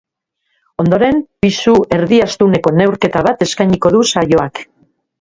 Ondoren, 0.83 1.19
pisu 1.45 1.75
erdiastuneko 1.99 2.75
neurketa 2.81 3.25
bat 3.31 3.49
eskainiko 3.51 3.97
du 3.99 4.07
saioak. 4.17 4.69